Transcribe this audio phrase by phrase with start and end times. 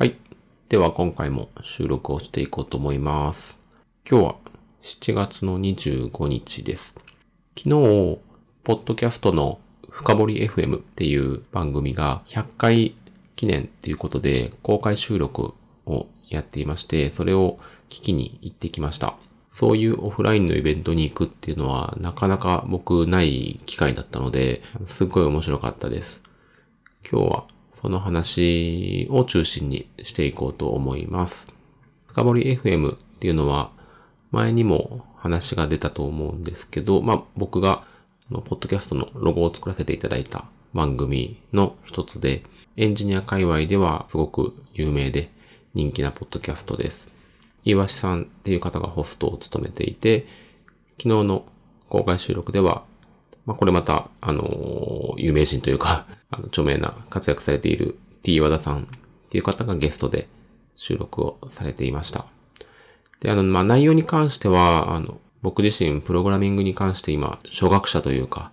[0.00, 0.16] はい。
[0.70, 3.58] では今回も収録をしていこうと思います。
[4.10, 4.36] 今日は
[4.80, 6.94] 7月の25日です。
[7.54, 8.18] 昨日、
[8.64, 9.60] ポッドキャストの
[9.90, 12.94] 深掘り FM っていう番組が100回
[13.36, 15.52] 記念っていうことで公開収録
[15.84, 17.58] をやっていまして、それを
[17.90, 19.16] 聞きに行ってきました。
[19.52, 26.22] そういうオフラインのイベントに行くっていうのはなかなか僕ない機会だったので、すっごい面白かったです。
[27.04, 27.44] 今日は
[27.82, 31.52] その話を中心にしていこうと思います。
[32.08, 33.70] 深掘り FM っていうのは
[34.30, 37.84] 前にも話が出たと思うんですけど、まあ僕が
[38.30, 42.44] ポッドキャストのロゴを作らせていただいた番組の一つで、
[42.76, 45.30] エンジニア界隈ではすごく有名で
[45.74, 47.10] 人気なポッドキャストです。
[47.64, 50.26] 岩橋さんっていう方がホストを務めていて、
[50.98, 51.44] 昨日の
[51.88, 52.84] 公開収録では、
[53.50, 58.86] まあ、これまた、あの有名人というか、 あの、著名な活躍されている T 和田さんっ
[59.28, 60.28] ていう方がゲストで
[60.76, 62.26] 収録をされていました。
[63.18, 68.52] で、あの、まあ、内容に関しては、あの、僕自身プログラミングに関して今、初学者というか、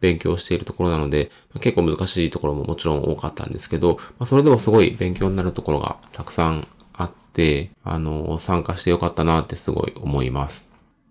[0.00, 10.68] 勉強しているところなので、結構難しいところももちろん多かったんですけど、まあ、それでもすごい勉強になるところがたくさんあって、あの、参加してよかったなってすごい思います。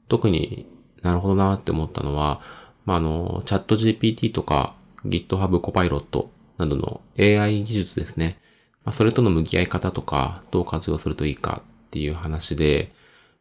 [0.07, 0.67] 特に
[1.01, 2.39] なるほどなって思ったのは、
[2.85, 8.39] まあ、あの、チャット GPT とか GitHub Copilot などの AI 技術ですね。
[8.85, 12.91] まあ、それとの向き合い方とか、どう活用するといいかっていう話で、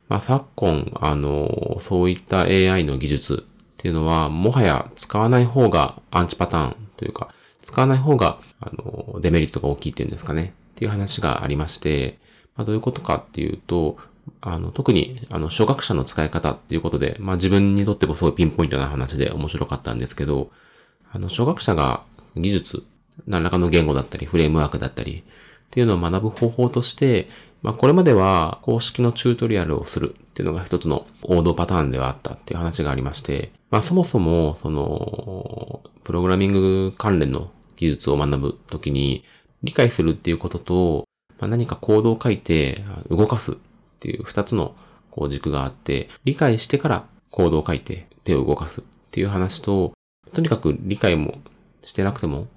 [0.09, 7.33] まあ、昨今、あの、そういった AI の技術っていうのは、もはや使わない方がアンチパターンというか、
[7.63, 10.55] 使わない方が、あの、デメリットが大きいっていうんですかね。
[10.73, 12.19] っていう話がありまして、
[12.57, 13.97] まあ、どういうことかっていうと、
[14.41, 20.51] あの、特に、あの、初学者の使い方っていうことで、まあ自分にとってもすごいピンポイントな話で面白かったんですけど、
[21.13, 22.05] あの、初学者が
[22.37, 22.85] 技術、
[23.27, 25.23] 何らかの言語だったり、フレームワークだったり、っ
[25.71, 27.29] ていうのを学ぶ方法として、
[27.63, 39.25] まあこれまでは公式のチュートリアルをするっていうのが一つの王道パターンではあったっていう話がありまして、まあそもそも、その、プログラミング関連の技術を学ぶときに、
[39.63, 41.09] 理解するっていうことと、
[41.39, 43.57] まあ、何かコードを書いて動かす
[44.03, 44.75] っていう二つの
[45.13, 49.93] こう軸があって、理解してからコードを書いて手を動かすっていう話と、
[50.33, 51.39] とにかく理解も
[51.85, 52.49] してなくても、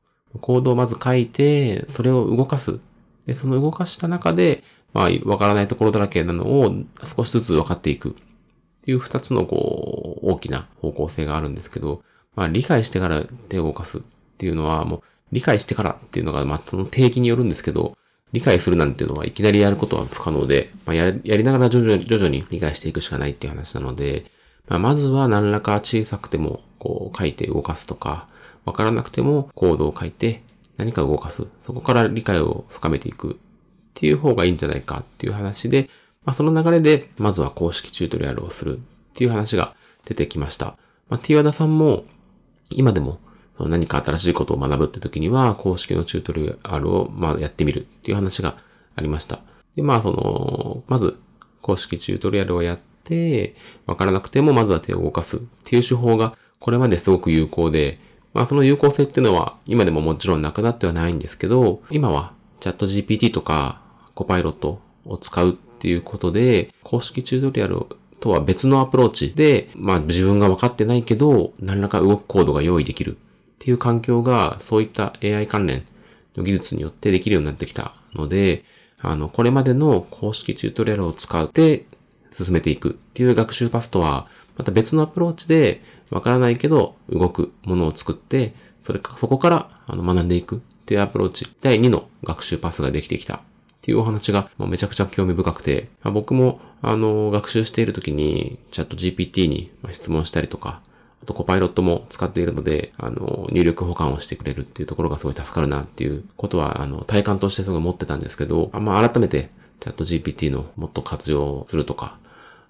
[0.42, 2.80] コードをまず書いて、それを動かす。
[3.28, 4.64] で、その動かした中で、
[4.94, 6.74] まあ、わからないところだらけなのを
[7.16, 8.14] 少しずつ分かっていくっ
[8.82, 12.02] ていう二つのこう、大きな方向性があるんですけど、
[12.36, 14.02] まあ、理解してから手を動かすっ
[14.38, 15.02] ていうのは、もう、
[15.32, 17.96] 理解してからっていうのが、まあ、その定義によるんですけど、
[18.36, 24.26] 理解するなんていうのはいきなりやることは不可能で、まあ、やりながら徐々に徐々に理解していくしかないっていう話なので、
[24.68, 28.28] まあ、まずは何らか小さくてもこう書いて動かすとか、
[28.66, 30.44] わからなくてもコードを書いて
[30.76, 31.48] 何か動かす。
[31.66, 33.36] そこから理解を深めていくっ
[33.94, 35.90] ていう方がいいんじゃないかっていう話で、
[36.26, 38.82] まあ、その流れでまずは公式チュートリアルをするっ
[39.14, 40.76] ていう話が出てきました。
[41.08, 42.04] まあ、T 和田さんも
[42.70, 43.20] 今でも
[43.60, 48.58] 何か新しいことを学ぶって時には、公式のチュートリアルを、まあ、やってみるっていう話が
[48.96, 49.40] ありました。
[49.76, 51.18] で、まあ、その、まず、
[51.62, 53.56] 公式チュートリアルをやって、
[53.86, 58.00] わからなくても、まずは手を動かすっていう手法が、これまですごく有効で、
[58.34, 63.82] まあ、その有効性っていうのは、今でももちろんなくなってはないんですけど、今は、チャット GPT とか、
[64.16, 67.86] コパイロットを使うっていうことで、公式チュートリアル
[68.20, 73.18] とは別のアプローチで、まあ、自分が分かってないけど、何らか動くコードが用意できる。
[73.56, 75.86] っていう環境が、そういった AI 関連
[76.36, 78.64] の技術によってできるようになってきたので、
[79.00, 81.86] あの、これまでの公式チュートリアルを使って
[82.32, 84.28] 進めていくっていう学習パスとは、
[84.58, 88.54] また別のアプローチで、わからないけど動くものを作って、
[88.86, 93.40] それか、そこからあの学んでいくっていうアプローチ、第2の学習パスができてきたっ
[93.82, 100.82] ていうお話がもうめちゃくちゃ興味深くて、まあ僕もあの、学習している時にチャット GPT に質問したりとか、
[101.24, 112.18] あとコパイロットも使っているので、あの、入力保管をしてくれるっていうところがすごい助かるなっていうことは、あの、体感としてすごい持ってたんですけど、あまあ改めてチャット GPT のもっと活用するとか、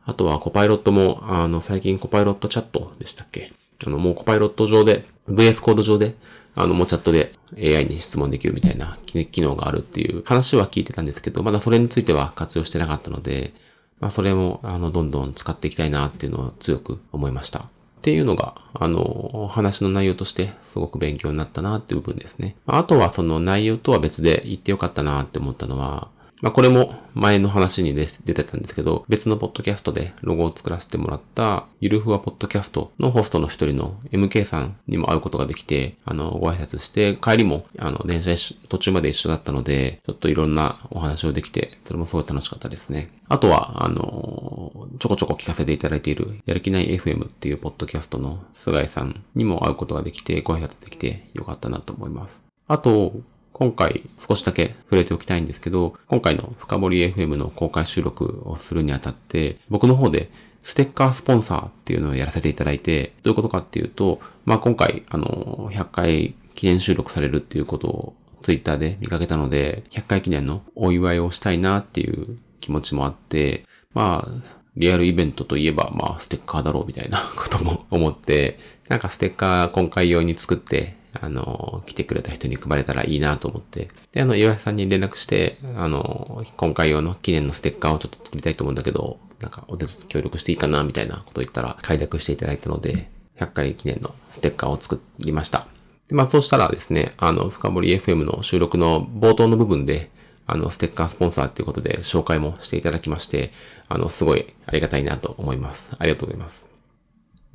[0.06, 3.52] あとはコパイロットも、あの、最近コパイロットチャットでしたっけ？
[3.86, 6.16] あの、もうコパイロット上で、VS コード上で、
[6.54, 13.54] あの、もうチャットで AI に質問できるみたいな機能があるっていう話は聞いてたんですけど、まだそれについては活用してなかったので、
[14.00, 17.70] まあそれも、あの、どんどん使っていきたいなっていうのを強く思いました。
[17.98, 22.56] っていうのが、あの、話の内容としてすごく勉強になったなっていう部分ですね。
[22.66, 26.10] あとはその内容とは別で言ってよかったなって思ったのは、
[26.46, 38.36] まあ、これも前の話に出てたんですけど、別のポッドキャストでロゴを作らせてもらった、ゆるふわポッドキャストのホストの一人の MK さんにも会うことができて、あの、ご挨拶して、帰りも、あの、電車
[38.70, 43.10] 途中まで一緒だったので、ちょっといろんなお話をできて、それもすごい楽しかったですね。
[43.28, 52.40] あとは、あの、ちょこちょこ聞かせていただいている、やる気ない FM っていうポッドキャストの菅井さんにも会うことができて、ご挨拶できてよかったなと思います。
[52.68, 53.14] あと、
[53.58, 60.30] 今回少しだけ触れておきたいんですけど、今回の深掘 FM の公開収録をするにあたって、僕の方で
[60.64, 73.64] ステッカースポンサーっていうのをやらせていただいて、どういうことかっていうと、まあ、今回、あの、100回記念収録されるっていうことをツイッターで見かけたので、100回記念のお祝いをしたいなっていう気持ちもあって、
[73.94, 78.60] まあ、リアルイベントといえば、まあ、ステッカーだろうみたいなことも思って、
[78.90, 83.90] なんかステッカー今回用に作って、あの、来てくれた人に配れたらいいなと思って。
[84.12, 93.10] で、あの、岩井さんに連絡して、あの、今回用の記念のステッカーをちょっと作りたいと思うんだけど、なんかお手伝い協力していいかなみたいなこと言ったら、快諾していただいたので、
[93.40, 95.68] 100回記念のステッカーを作りました。
[96.08, 100.10] で、まあ、そうしたらですね、あの、深森 FM の収録の冒頭の部分で、
[100.48, 103.52] あの、ステッカースポンサーっていうことで紹介もしていただきまして、
[103.90, 105.92] あの、すごいありがたいなと思います。
[105.98, 106.66] ありがとうございます。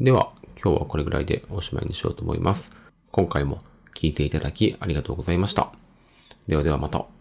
[0.00, 2.70] では、今日はこれぐらいでおしまいにしようと思います。
[3.12, 3.62] 今回も
[3.94, 5.72] 聞いていただきありがとうございました。
[6.46, 7.19] ではではまた。